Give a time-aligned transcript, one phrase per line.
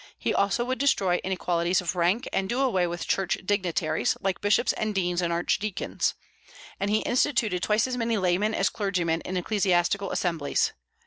[0.17, 4.73] He also would destroy inequalities of rank, and do away with church dignitaries, like bishops
[4.73, 6.15] and deans and archdeacons;
[6.79, 10.73] and he instituted twice as many laymen as clergymen in ecclesiastical assemblies.